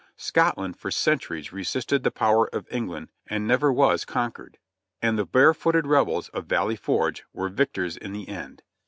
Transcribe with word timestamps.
Scotland 0.17 0.75
for 0.77 0.89
centuries 0.89 1.53
resisted 1.53 2.01
the 2.01 2.09
power 2.09 2.47
of 2.47 2.65
England 2.71 3.09
and 3.27 3.47
never 3.47 3.71
was 3.71 4.03
conquered; 4.03 4.57
and 4.99 5.15
the 5.15 5.27
barefooted 5.27 5.85
rebels 5.85 6.29
of 6.29 6.47
Valley 6.47 6.75
Forge 6.75 7.23
were 7.33 7.49
victors 7.49 7.97
in 7.97 8.11
the 8.11 8.27
end. 8.27 8.63